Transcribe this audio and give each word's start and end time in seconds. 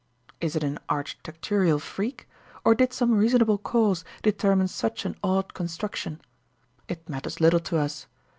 Is 0.39 0.55
it 0.55 0.63
an 0.63 0.79
architectural 0.89 1.77
freak, 1.77 2.27
or 2.65 2.73
did 2.73 2.91
some 2.91 3.11
reasonable 3.13 3.59
cause 3.59 4.03
determine 4.23 4.67
such 4.67 5.05
an 5.05 5.15
odd 5.23 5.53
construction? 5.53 6.19
It 6.87 7.07
matters 7.07 7.39
little 7.39 7.59
to 7.59 7.77
us. 7.77 8.07